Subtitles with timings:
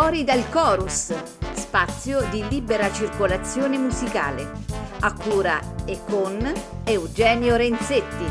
[0.00, 1.12] Fuori dal Chorus,
[1.54, 4.48] spazio di libera circolazione musicale,
[5.00, 6.40] a cura e con
[6.84, 8.24] Eugenio Renzetti.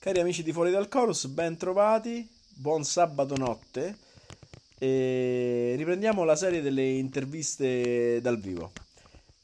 [0.00, 4.05] Cari amici di Fuori dal Chorus, ben trovati, buon sabato notte
[4.78, 8.72] e riprendiamo la serie delle interviste dal vivo.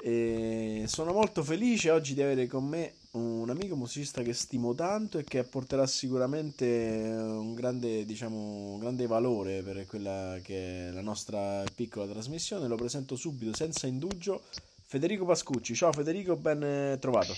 [0.05, 5.18] E sono molto felice oggi di avere con me un amico musicista che stimo tanto
[5.18, 8.36] e che apporterà sicuramente un grande, diciamo,
[8.72, 12.66] un grande valore per quella che è la nostra piccola trasmissione.
[12.66, 14.42] Lo presento subito, senza indugio,
[14.86, 15.74] Federico Pascucci.
[15.74, 17.34] Ciao Federico, ben trovato.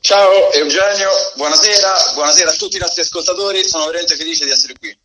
[0.00, 4.96] Ciao Eugenio, buonasera, buonasera a tutti i nostri ascoltatori, sono veramente felice di essere qui.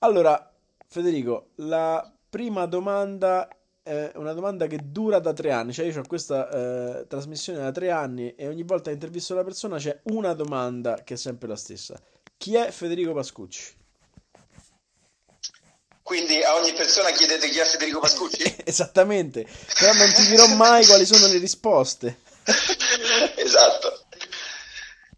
[0.00, 0.49] Allora,
[0.92, 3.48] Federico, la prima domanda
[3.80, 7.70] è una domanda che dura da tre anni, cioè io ho questa eh, trasmissione da
[7.70, 11.46] tre anni e ogni volta che intervisto la persona c'è una domanda che è sempre
[11.46, 11.96] la stessa.
[12.36, 13.76] Chi è Federico Pascucci?
[16.02, 18.56] Quindi a ogni persona chiedete chi è Federico Pascucci?
[18.66, 19.46] Esattamente,
[19.78, 22.18] però non ti dirò mai quali sono le risposte.
[23.36, 24.06] esatto.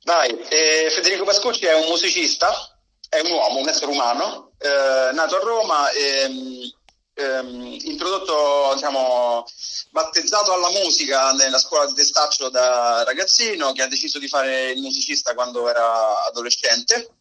[0.02, 2.71] Dai, eh, Federico Pascucci è un musicista,
[3.12, 6.72] è un uomo, un essere umano, eh, nato a Roma e
[7.12, 9.44] ehm, introdotto, diciamo,
[9.90, 14.80] battezzato alla musica nella scuola di Testaccio da ragazzino, che ha deciso di fare il
[14.80, 17.16] musicista quando era adolescente.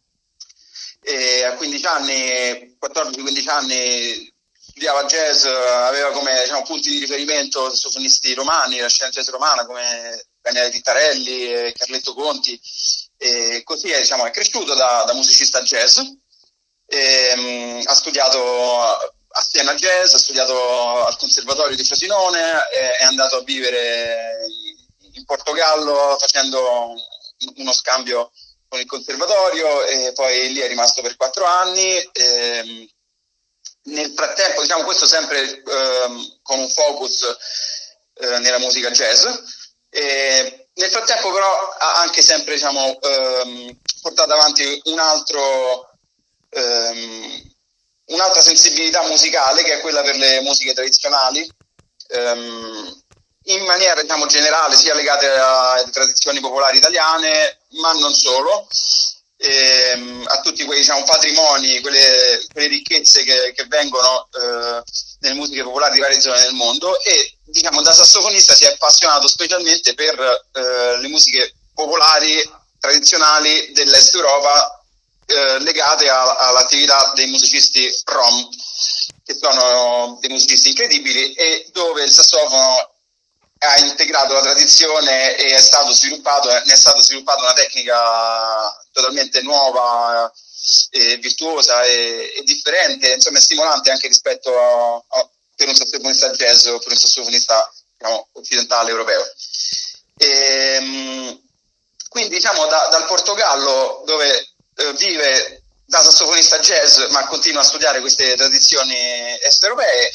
[1.02, 8.32] E a 15 anni, 14-15 anni, studiava jazz, aveva come diciamo, punti di riferimento sassofonisti
[8.32, 12.58] romani, la jazz romana come Daniele Vittarelli, Carletto Conti,
[13.22, 16.00] e così è, diciamo, è cresciuto da, da, musicista jazz.
[16.86, 18.78] E, um, ha studiato
[19.34, 22.68] a Siena Jazz, ha studiato al Conservatorio di Frosinone,
[22.98, 24.44] è andato a vivere
[25.12, 26.94] in Portogallo facendo
[27.56, 28.30] uno scambio
[28.68, 31.96] con il conservatorio e poi lì è rimasto per quattro anni.
[32.12, 32.88] E,
[33.84, 37.36] nel frattempo, diciamo questo sempre eh, con un focus
[38.14, 39.26] eh, nella musica jazz.
[39.90, 45.92] E nel frattempo però ha anche sempre diciamo, ehm, portato avanti un altro,
[46.50, 47.52] ehm,
[48.06, 51.48] un'altra sensibilità musicale che è quella per le musiche tradizionali,
[52.08, 53.00] ehm,
[53.44, 58.66] in maniera diciamo, generale sia legate alle tradizioni popolari italiane, ma non solo,
[59.36, 64.82] ehm, a tutti quei diciamo, patrimoni, quelle, quelle ricchezze che, che vengono eh,
[65.22, 69.28] nelle musiche popolari di varie zone del mondo e diciamo, da sassofonista si è appassionato
[69.28, 70.18] specialmente per
[70.52, 72.42] eh, le musiche popolari
[72.78, 74.84] tradizionali dell'Est Europa
[75.26, 78.48] eh, legate a, all'attività dei musicisti rom,
[79.24, 82.90] che sono dei musicisti incredibili e dove il sassofono
[83.64, 89.40] ha integrato la tradizione e è stato sviluppato, ne è stata sviluppata una tecnica totalmente
[89.42, 90.30] nuova,
[90.90, 96.30] e virtuosa e, e, differente, insomma è stimolante anche rispetto a, a per un sassofonista
[96.30, 99.24] jazz o per un sassofonista diciamo, occidentale europeo.
[100.16, 101.40] E, ehm,
[102.08, 108.00] quindi diciamo da, dal Portogallo dove eh, vive da sassofonista jazz ma continua a studiare
[108.00, 110.12] queste tradizioni est europee,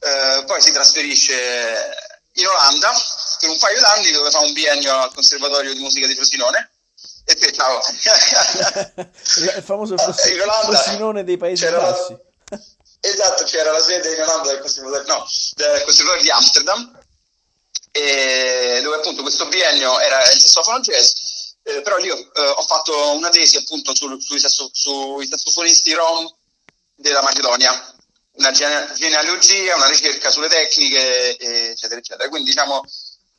[0.00, 2.90] eh, poi si trasferisce in Olanda
[3.38, 6.71] per un paio d'anni dove fa un biennio al Conservatorio di Musica di Frosinone.
[7.24, 7.80] E te, ciao!
[9.56, 12.16] Il famoso Frosinone dei Paesi Bassi.
[13.04, 16.98] Esatto, c'era la sede in Olanda del Conservatorio, no, del Conservatorio di Amsterdam,
[17.90, 21.10] dove appunto questo biennio era il sassofono jazz,
[21.64, 26.32] eh, però io eh, ho fatto una tesi appunto su, sui, sasso, sui sassofonisti rom
[26.94, 27.72] della Macedonia,
[28.34, 31.36] una genealogia, una ricerca sulle tecniche,
[31.70, 32.28] eccetera, eccetera.
[32.28, 32.84] Quindi diciamo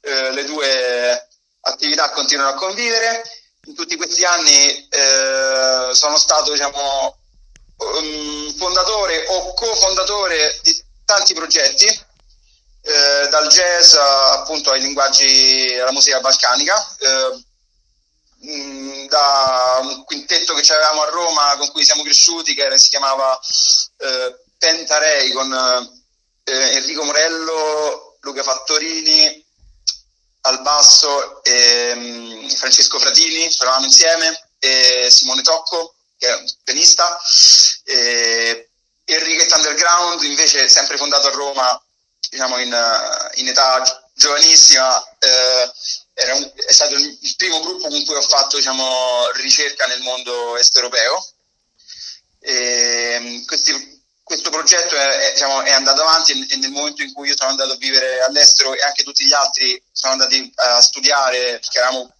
[0.01, 1.29] eh, le due
[1.61, 3.23] attività continuano a convivere.
[3.65, 7.17] In tutti questi anni eh, sono stato diciamo,
[8.57, 16.95] fondatore o cofondatore di tanti progetti, eh, dal jazz appunto ai linguaggi, alla musica balcanica,
[16.99, 17.43] eh,
[18.47, 23.39] mh, da un quintetto che avevamo a Roma con cui siamo cresciuti che si chiamava
[23.97, 25.53] eh, Pentarei con
[26.43, 29.42] eh, Enrico Morello, Luca Fattorini
[30.53, 37.19] al basso e mh, Francesco Fratini, suonavamo insieme, e Simone Tocco che è un pianista,
[37.83, 38.69] e
[39.05, 41.83] Enriquet Underground invece sempre fondato a Roma,
[42.29, 42.73] diciamo in,
[43.35, 45.71] in età giovanissima, eh,
[46.31, 50.73] un, è stato il, primo gruppo con cui ho fatto diciamo, ricerca nel mondo est
[50.75, 51.27] europeo.
[52.39, 53.92] E, questi
[54.23, 57.49] questo progetto è, è, diciamo, è, andato avanti e nel momento in cui io sono
[57.49, 62.11] andato a vivere all'estero e anche tutti gli altri sono andati a studiare, perché eravamo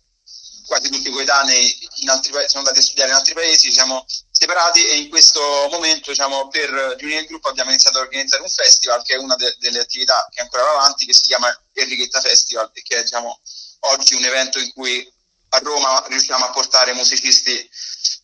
[0.65, 4.97] quasi tutti coetanei in altri, sono andati a studiare in altri paesi, siamo separati e
[4.97, 5.39] in questo
[5.71, 9.35] momento diciamo, per riunire il gruppo abbiamo iniziato a organizzare un festival che è una
[9.35, 13.03] de- delle attività che ancora va avanti, che si chiama Enrichetta Festival e che è
[13.03, 13.39] diciamo,
[13.81, 15.11] oggi un evento in cui
[15.49, 17.69] a Roma riusciamo a portare musicisti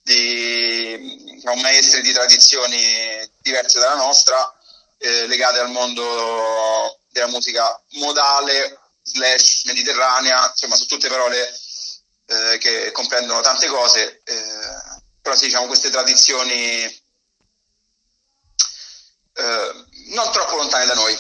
[0.10, 4.58] di diciamo, maestri di tradizioni diverse dalla nostra,
[4.98, 11.48] eh, legate al mondo della musica modale slash mediterranea, insomma sono tutte parole
[12.26, 16.84] eh, che comprendono tante cose, eh, però sì, diciamo queste tradizioni
[19.34, 19.74] eh,
[20.14, 21.16] non troppo lontane da noi.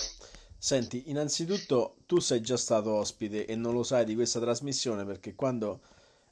[0.57, 5.35] Senti, innanzitutto tu sei già stato ospite e non lo sai di questa trasmissione perché
[5.35, 5.79] quando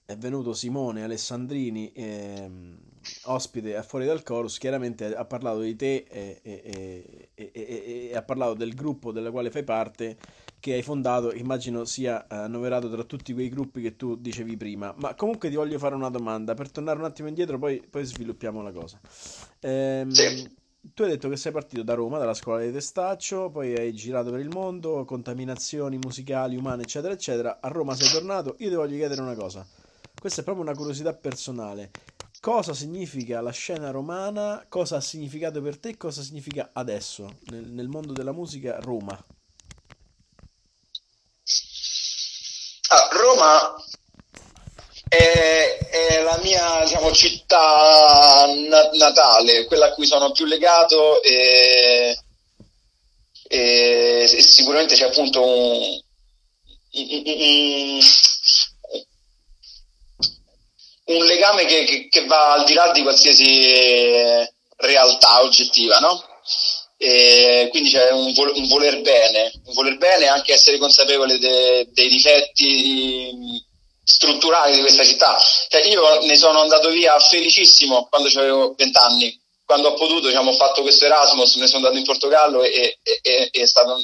[0.08, 2.78] è venuto Simone Alessandrini, ehm,
[3.26, 8.22] ospite a Fuori dal Chorus, chiaramente ha parlato di te e, e, e, e, ha
[8.22, 10.18] parlato del gruppo della quale fai parte,
[10.62, 14.94] che hai fondato, immagino sia annoverato tra tutti quei gruppi che tu dicevi prima.
[14.96, 18.62] Ma comunque ti voglio fare una domanda, per tornare un attimo indietro, poi, poi sviluppiamo
[18.62, 18.98] la cosa.
[19.60, 20.56] Ehm, sì.
[20.94, 24.32] Tu hai detto che sei partito da Roma, dalla scuola di Testaccio, poi hai girato
[24.32, 27.60] per il mondo, contaminazioni musicali, umane, eccetera, eccetera.
[27.60, 28.56] A Roma sei tornato.
[28.60, 29.68] Io ti voglio chiedere una cosa
[30.28, 31.90] questa è proprio una curiosità personale.
[32.42, 34.66] Cosa significa la scena romana?
[34.68, 35.96] Cosa ha significato per te?
[35.96, 39.18] Cosa significa adesso nel, nel mondo della musica Roma?
[42.90, 43.76] Ah, Roma
[45.08, 52.20] è, è, la mia diciamo, città na- natale, quella a cui sono più legato e,
[53.48, 56.02] e, e sicuramente c'è appunto un,
[56.92, 58.00] un, un
[61.08, 64.46] un legame che, che, che, va al di là di qualsiasi
[64.78, 66.24] realtà oggettiva, no?
[66.98, 71.88] E quindi c'è un, vo- un, voler bene, un voler bene anche essere consapevole de-
[71.92, 73.64] dei difetti
[74.04, 75.38] strutturali di questa città.
[75.70, 80.56] Cioè, io ne sono andato via felicissimo quando avevo vent'anni, quando ho potuto, diciamo, ho
[80.56, 83.96] fatto questo Erasmus, ne sono andato in Portogallo e, e, e è stata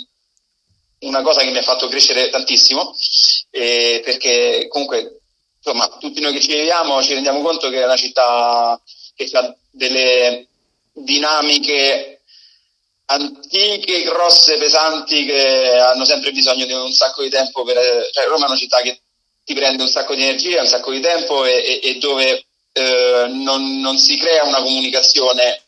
[1.00, 2.95] una cosa che mi ha fatto crescere tantissimo,
[3.50, 5.22] perché comunque
[5.63, 8.80] insomma, tutti noi che ci viviamo ci rendiamo conto che è una città
[9.15, 10.48] che ha delle
[10.92, 12.21] dinamiche
[13.06, 18.10] antiche, grosse, pesanti che hanno sempre bisogno di un sacco di tempo per...
[18.12, 19.00] Cioè, Roma è una città che
[19.44, 23.25] ti prende un sacco di energia, un sacco di tempo e, e, e dove eh,
[23.30, 25.62] non, non, si crea una comunicazione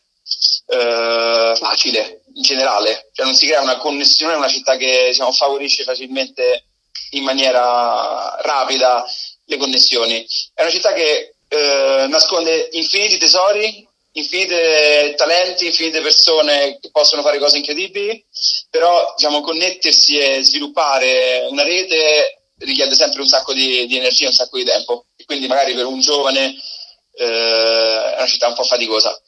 [0.66, 5.32] eh, facile in generale, cioè non si crea una connessione, è una città che diciamo,
[5.32, 6.64] favorisce facilmente
[7.10, 9.04] in maniera rapida
[9.46, 10.26] le connessioni.
[10.54, 17.38] È una città che eh, nasconde infiniti tesori, infinite talenti, infinite persone che possono fare
[17.38, 18.24] cose incredibili,
[18.70, 24.32] però diciamo, connettersi e sviluppare una rete richiede sempre un sacco di, di energia, un
[24.32, 25.06] sacco di tempo.
[25.16, 26.54] E quindi magari per un giovane
[27.14, 29.18] eh, è una città un po' faticosa.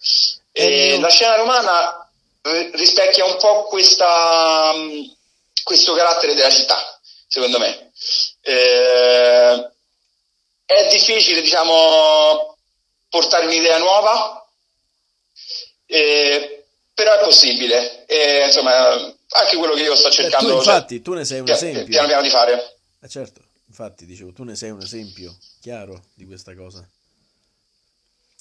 [0.52, 2.10] E la scena romana
[2.72, 4.72] rispecchia un po' questa,
[5.62, 7.92] questo carattere della città, secondo me.
[8.42, 9.70] Eh,
[10.70, 12.58] è difficile, diciamo,
[13.08, 14.46] portare un'idea nuova,
[15.86, 18.04] eh, però è possibile.
[18.04, 20.46] E, insomma, anche quello che io sto cercando.
[20.46, 21.84] Eh, tu, infatti, cioè, tu ne sei un esempio.
[21.86, 22.76] Piano piano di fare.
[23.00, 26.86] Eh, certo, infatti, dicevo, tu ne sei un esempio chiaro di questa cosa.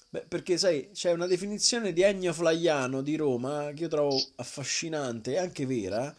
[0.09, 5.31] Beh, perché sai, c'è una definizione di Ennio Flaiano di Roma che io trovo affascinante
[5.31, 6.13] e anche vera,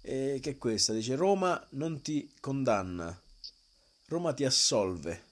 [0.00, 3.14] eh, che è questa, dice Roma non ti condanna,
[4.06, 5.24] Roma ti assolve.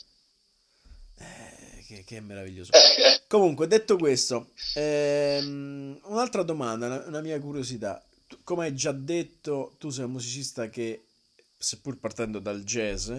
[1.21, 2.73] Eh, che, che, è meraviglioso.
[3.29, 8.03] Comunque, detto questo, ehm, un'altra domanda, una, una mia curiosità.
[8.27, 11.05] Tu, come hai già detto, tu sei un musicista che,
[11.57, 13.11] seppur partendo dal jazz,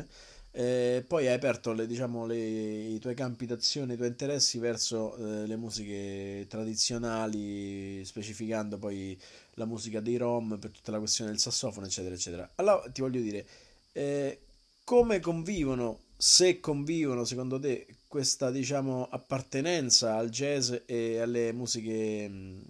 [0.53, 5.15] eh, poi hai aperto le, diciamo, le, i tuoi campi d'azione, i tuoi interessi verso
[5.15, 9.17] eh, le musiche tradizionali, specificando poi
[9.55, 12.51] la musica dei rom per tutta la questione del sassofono, eccetera, eccetera.
[12.55, 13.47] Allora ti voglio dire,
[13.93, 14.39] eh,
[14.83, 22.61] come convivono se convivono secondo te questa diciamo appartenenza al jazz e alle musiche mm,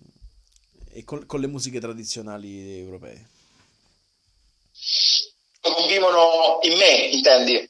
[0.93, 3.27] e con, con le musiche tradizionali europee
[5.59, 7.69] convivono in me intendi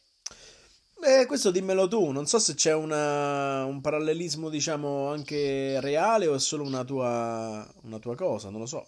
[1.04, 6.36] eh, questo dimmelo tu, non so se c'è una, un parallelismo, diciamo, anche reale o
[6.36, 8.88] è solo una tua, una tua cosa, non lo so.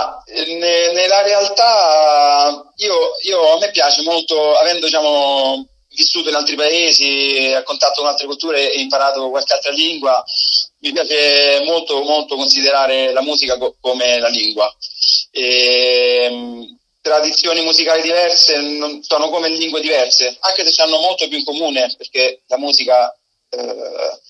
[0.00, 6.56] Ma ne, nella realtà io, io, a me piace molto, avendo diciamo, vissuto in altri
[6.56, 10.24] paesi, a contatto con altre culture e imparato qualche altra lingua,
[10.78, 14.74] mi piace molto, molto considerare la musica co- come la lingua.
[15.32, 21.44] E, ehm, tradizioni musicali diverse sono come lingue diverse, anche se hanno molto più in
[21.44, 23.14] comune, perché la musica
[23.50, 24.20] eh,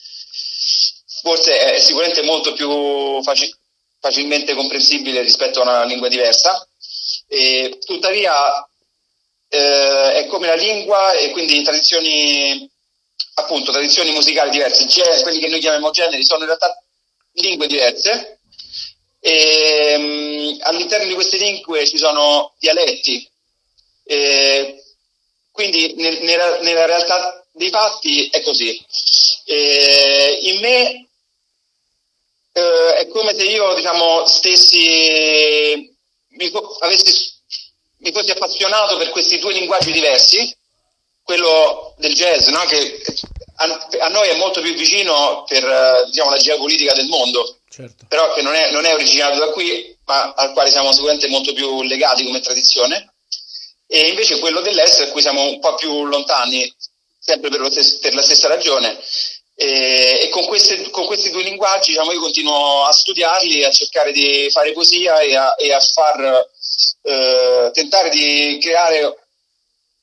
[1.22, 3.54] forse è sicuramente molto più faci-
[4.00, 6.66] facilmente comprensibile rispetto a una lingua diversa.
[7.28, 8.66] E, tuttavia
[9.48, 12.68] eh, è come la lingua e quindi tradizioni
[13.34, 16.82] appunto tradizioni musicali diverse, Gen- quelli che noi chiamiamo generi sono in realtà
[17.34, 18.40] lingue diverse
[19.20, 23.28] e um, all'interno di queste lingue ci sono dialetti.
[24.04, 24.82] E
[25.52, 28.82] quindi nel, nella, nella, realtà dei fatti è così.
[29.44, 31.08] E in me
[32.52, 35.96] eh, è come se io diciamo stessi
[36.28, 37.32] mi, avessi,
[37.98, 40.56] mi fossi appassionato per questi due linguaggi diversi
[41.22, 42.64] quello del jazz, no?
[42.64, 43.02] che
[43.56, 48.04] a, a, noi è molto più vicino per eh, diciamo, la geopolitica del mondo, certo.
[48.08, 51.52] però che non è, non è, originato da qui, ma al quale siamo sicuramente molto
[51.52, 53.12] più legati come tradizione,
[53.86, 56.74] e invece quello dell'est a cui siamo un po' più lontani,
[57.18, 58.98] sempre per, stesso, per la stessa ragione.
[59.62, 64.10] E, e con, queste, con, questi due linguaggi diciamo, io continuo a studiarli, a cercare
[64.10, 66.48] di fare poesia e a, e a far,
[67.02, 69.04] eh, tentare di creare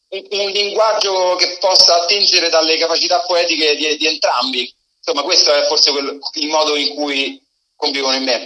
[0.10, 4.72] un, un, linguaggio che possa attingere dalle capacità poetiche di, di entrambi.
[5.00, 7.44] Insomma, questo è forse quel, il modo in cui
[7.76, 8.46] convivono in me,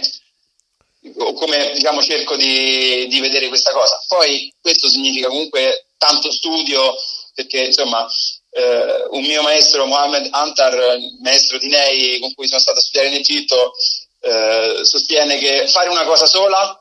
[1.18, 4.02] o come diciamo, cerco di, di, vedere questa cosa.
[4.08, 6.94] Poi questo significa comunque tanto studio,
[7.34, 8.08] perché insomma
[8.52, 13.08] eh, un mio maestro, Mohamed Antar, maestro di Nei, con cui sono stato a studiare
[13.08, 13.72] in Egitto,
[14.20, 16.78] eh, sostiene che fare una cosa sola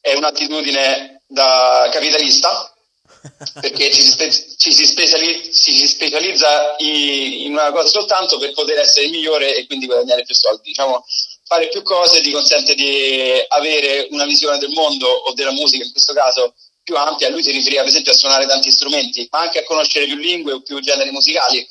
[0.00, 2.72] è un'attitudine da capitalista
[3.60, 8.52] perché ci si, spe- ci si, specializza, ci si specializza in una cosa soltanto per
[8.52, 10.62] poter essere migliore e quindi guadagnare più soldi.
[10.68, 11.04] Diciamo,
[11.44, 15.90] fare più cose ti consente di avere una visione del mondo o della musica, in
[15.90, 17.28] questo caso più ampia.
[17.28, 20.52] Lui si riferiva, per esempio, a suonare tanti strumenti, ma anche a conoscere più lingue
[20.52, 21.66] o più generi musicali.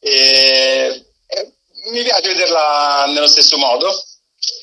[0.00, 1.52] E, e
[1.90, 3.92] mi piace vederla nello stesso modo,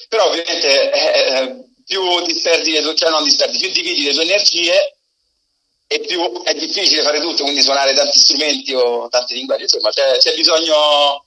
[0.08, 4.96] però ovviamente eh, eh più disperdi, cioè non disperdi, più dividi le tue energie
[5.86, 10.18] è, più, è difficile fare tutto, quindi suonare tanti strumenti o tanti linguaggi, insomma c'è,
[10.18, 11.26] c'è bisogno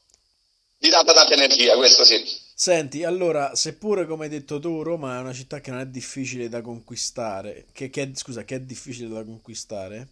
[0.76, 2.46] di tanta tanta energia, questo sì.
[2.60, 6.48] Senti, allora, seppure come hai detto tu, Roma è una città che non è difficile
[6.48, 10.08] da conquistare, che, che scusa, che è difficile da conquistare,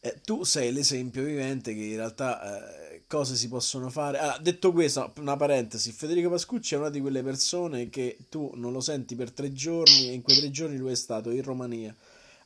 [0.00, 4.18] eh, tu sei l'esempio vivente che in realtà eh, cose si possono fare.
[4.18, 8.72] Allora, detto questo, una parentesi, Federico Pascucci è una di quelle persone che tu non
[8.72, 11.94] lo senti per tre giorni e in quei tre giorni lui è stato in Romania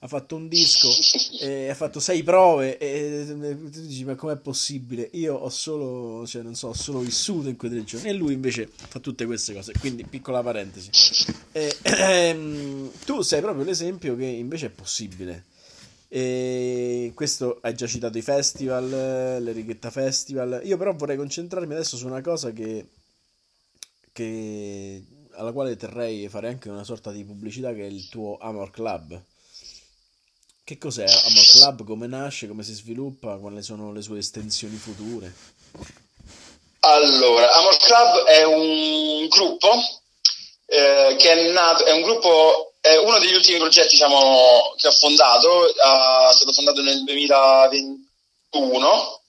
[0.01, 5.09] ha fatto un disco, ha fatto sei prove e tu dici ma com'è possibile?
[5.13, 8.35] Io ho solo, cioè non so, ho solo vissuto in quei tre giorni e lui
[8.35, 10.91] invece fa tutte queste cose, quindi piccola parentesi.
[11.53, 15.45] E, ehm, tu sei proprio l'esempio che invece è possibile.
[16.09, 18.89] E questo hai già citato i festival,
[19.43, 20.61] le Righetta Festival.
[20.65, 22.87] Io però vorrei concentrarmi adesso su una cosa che,
[24.13, 28.71] che alla quale terrei fare anche una sorta di pubblicità che è il tuo Amor
[28.71, 29.21] Club
[30.67, 31.85] che cos'è Amor Club?
[31.85, 32.49] Come nasce?
[32.49, 33.37] Come si sviluppa?
[33.37, 35.33] Quali sono le sue estensioni future?
[36.81, 39.71] Allora, Amor Club è un gruppo
[40.67, 44.93] eh, che è nato, è un gruppo, è uno degli ultimi progetti diciamo, che ho
[44.93, 49.21] fondato, è stato fondato nel 2021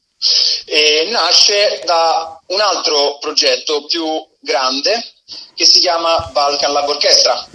[0.65, 5.13] e nasce da un altro progetto più grande
[5.53, 7.47] che si chiama Balkan Lab Orchestra.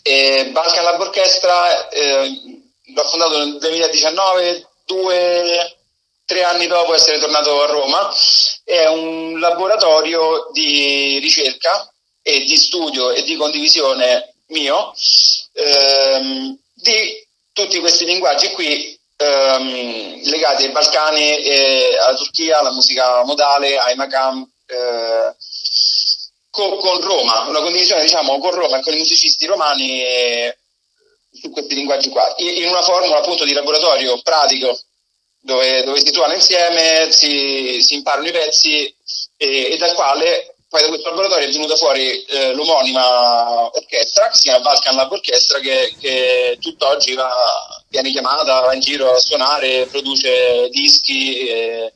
[0.00, 2.62] E Balkan Lab Orchestra eh,
[2.94, 5.76] l'ho fondato nel 2019, due,
[6.24, 8.14] tre anni dopo essere tornato a Roma.
[8.62, 14.94] È un laboratorio di ricerca e di studio e di condivisione mio
[15.52, 23.24] ehm, di tutti questi linguaggi qui ehm, legati ai Balcani, e alla Turchia, alla musica
[23.24, 24.48] modale, ai Makam.
[24.66, 25.34] Eh,
[26.50, 30.00] con, Roma, una condivisione diciamo con Roma e con i musicisti romani
[31.40, 34.78] su questi linguaggi qua, in una formula appunto di laboratorio pratico
[35.40, 38.94] dove, dove si suona insieme, si, si imparano i pezzi
[39.36, 44.34] e, e, dal quale poi da questo laboratorio è venuta fuori eh, l'omonima orchestra che
[44.34, 47.30] si chiama Balkan Lab Orchestra che, che tutt'oggi va,
[47.88, 51.92] viene chiamata, va in giro a suonare, produce dischi, eh,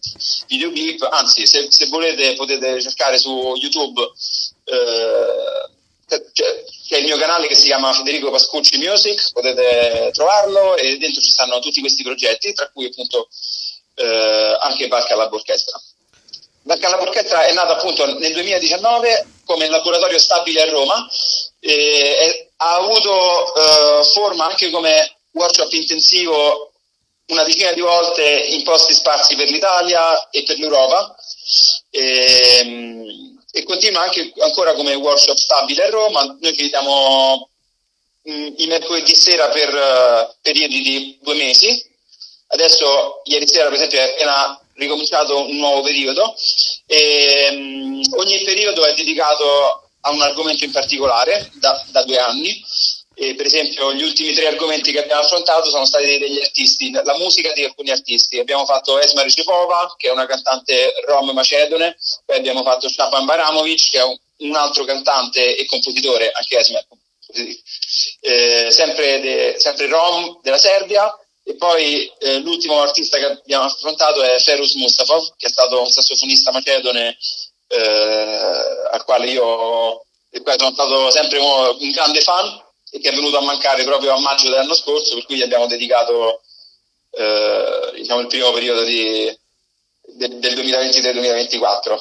[0.47, 4.01] videoclip, anzi se, se, volete potete cercare su YouTube
[4.65, 10.97] eh, cioè, c'è il mio canale che si chiama Federico Pascucci Music, potete trovarlo e
[10.97, 13.29] dentro ci stanno tutti questi progetti, tra cui appunto
[13.97, 15.79] eh, anche Barca Lab Orchestra.
[16.63, 21.07] Barcana Orchestra è nata appunto nel 2019 come laboratorio stabile a Roma
[21.61, 26.73] e ha avuto eh, forma anche come workshop intensivo
[27.27, 31.15] una decina di volte in posti sparsi per l'Italia e per l'Europa
[31.91, 36.37] e, ehm, e continua anche ancora come workshop stabile a Roma.
[36.41, 37.49] Noi ci vediamo
[38.29, 41.87] mm, i mercoledì sera per uh, periodi di due mesi.
[42.49, 46.35] Adesso, ieri sera, per esempio, è appena ricominciato un nuovo periodo
[46.87, 52.65] e um, ogni periodo è dedicato a un argomento in particolare da, da due anni
[53.21, 57.17] e per esempio gli ultimi tre argomenti che abbiamo affrontato sono stati degli artisti, la
[57.17, 58.39] musica di alcuni artisti.
[58.39, 63.91] Abbiamo fatto Esma Recipova, che è una cantante rom macedone, poi abbiamo fatto Shaban Baramovic,
[63.91, 66.81] che è un, un altro cantante e compositore, anche Esma,
[68.21, 71.13] eh, sempre, de, sempre rom della Serbia.
[71.43, 75.91] E poi eh, l'ultimo artista che abbiamo affrontato è Ferus Mustafov, che è stato un
[75.91, 77.17] sassofonista macedone
[77.69, 83.43] eh, al quale io sono stato sempre un grande fan e che è venuto a
[83.43, 86.43] mancare proprio a maggio dell'anno scorso, per cui gli abbiamo dedicato
[87.11, 89.37] eh, diciamo, il primo periodo di,
[90.03, 92.01] de, del 2023-2024.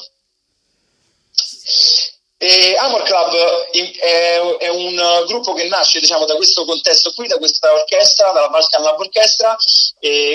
[2.40, 3.34] E Amor Club
[3.72, 8.50] è, è, un gruppo che nasce diciamo, da questo contesto qui, da questa orchestra, dalla
[8.50, 9.58] Balkan Lab Orchestra,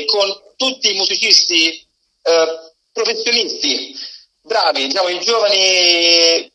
[0.07, 1.87] con tutti i musicisti
[2.23, 3.97] eh, professionisti,
[4.43, 6.52] bravi, diciamo, i giovani,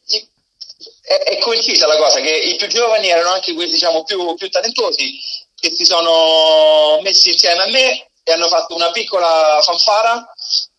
[1.07, 4.49] è, è, coincisa la cosa che i più giovani erano anche quelli diciamo, più, più
[4.49, 5.17] talentuosi
[5.57, 10.29] che si sono messi insieme a me e hanno fatto una piccola fanfara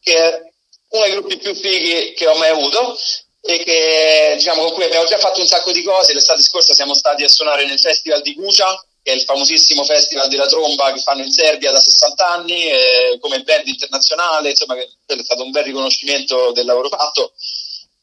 [0.00, 0.42] che è
[0.90, 2.98] uno dei gruppi più fighi che ho mai avuto
[3.40, 6.12] e che diciamo con cui abbiamo già fatto un sacco di cose.
[6.12, 10.28] L'estate scorsa siamo stati a suonare nel festival di Gucia, che è il famosissimo festival
[10.28, 15.22] della tromba che fanno in Serbia da 60 anni, eh, come band internazionale, insomma, quello
[15.22, 17.32] è stato un bel riconoscimento del lavoro fatto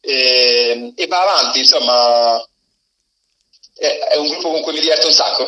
[0.06, 2.48] e, e va avanti, insomma,
[3.74, 5.46] è, è un gruppo con cui mi diverto un sacco.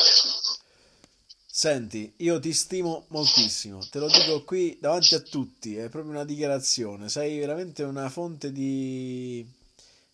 [1.46, 6.26] Senti, io ti stimo moltissimo, te lo dico qui davanti a tutti, è proprio una
[6.26, 9.46] dichiarazione, sei veramente una fonte di,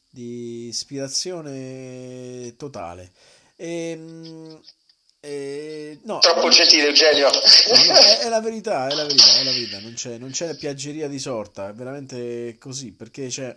[0.10, 3.12] di ispirazione totale.
[3.58, 4.62] E, ehm,
[5.20, 7.30] e, no, Troppo gentile Eugenio.
[7.30, 10.32] No, no, è, è, la verità, è la verità, è la verità, non c'è, non
[10.32, 13.54] c'è piaggeria di sorta, è veramente così, perché c'è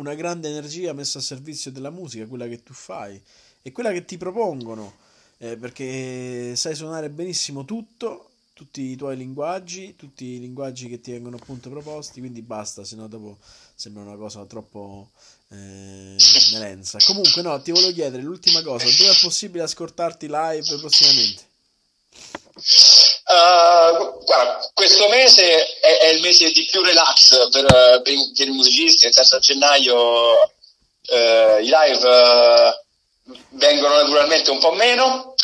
[0.00, 3.20] una grande energia messa a servizio della musica, quella che tu fai
[3.62, 4.94] e quella che ti propongono,
[5.38, 11.12] eh, perché sai suonare benissimo tutto, tutti i tuoi linguaggi, tutti i linguaggi che ti
[11.12, 13.38] vengono appunto proposti, quindi basta, se no dopo
[13.74, 15.10] sembra una cosa troppo
[15.50, 16.16] eh,
[16.52, 16.98] melenza.
[17.04, 21.46] Comunque no, ti volevo chiedere l'ultima cosa, dove è possibile ascoltarti live prossimamente?
[23.28, 28.46] Uh, guarda, questo mese è, è, il mese di più relax per, per, i, per
[28.46, 35.34] i, musicisti, nel senso a gennaio uh, i live uh, vengono naturalmente un po' meno,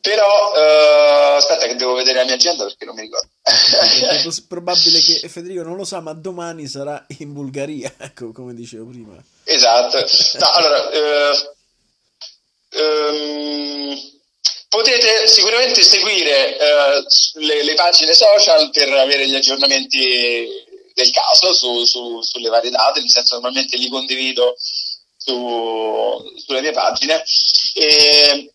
[0.00, 3.28] però aspetta che devo vedere la mia agenda perché non mi ricordo.
[3.42, 8.86] è probabile che Federico non lo sa, ma domani sarà in Bulgaria, ecco come dicevo
[8.86, 9.16] prima.
[9.44, 10.04] Esatto.
[10.38, 10.90] No, allora,
[12.74, 14.13] um,
[14.74, 20.48] Potete sicuramente seguire eh, le, le, pagine social per avere gli aggiornamenti
[20.92, 24.56] del caso su, su, sulle varie date, nel senso normalmente li condivido
[25.16, 27.22] su, sulle mie pagine.
[27.74, 28.52] E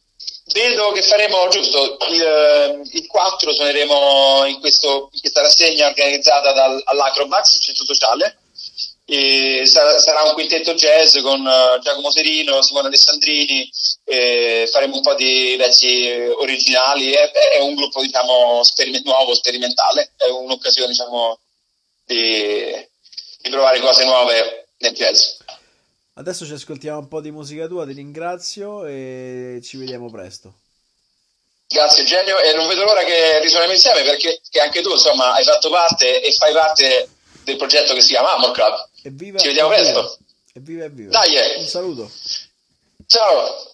[0.51, 7.55] vedo che faremo giusto il, il 4 suoneremo in, questo, in questa rassegna organizzata dall'Acrobax,
[7.55, 8.38] il centro sociale
[9.09, 13.69] e sarà, un quintetto jazz con uh, Giacomo Serino, Simone Alessandrini,
[14.71, 20.29] faremo un po' di pezzi originali, è, è un gruppo diciamo speriment- nuovo, sperimentale, è
[20.29, 21.39] un'occasione diciamo
[22.05, 22.87] di,
[23.41, 25.37] di provare cose nuove nel jazz.
[26.15, 30.53] Adesso ci ascoltiamo un po' di musica tua, ti ringrazio e ci vediamo presto.
[31.65, 35.69] Grazie Genio e non vedo l'ora che risuoniamo insieme perché anche tu insomma hai fatto
[35.69, 37.09] parte e fai parte
[37.43, 38.88] del progetto che si chiama Amor Club.
[39.03, 39.99] Evviva, Ci vediamo evviva.
[40.01, 40.17] presto.
[40.53, 41.09] Evviva, evviva.
[41.11, 41.59] Dai, eh.
[41.59, 42.11] un saluto.
[43.05, 43.73] Ciao.